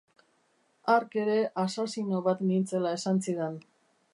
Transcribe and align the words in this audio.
Hark 0.93 1.17
ere 1.25 1.35
asasino 1.65 2.23
bat 2.29 2.41
nintzela 2.47 2.95
esan 3.01 3.21
zidan. 3.27 3.61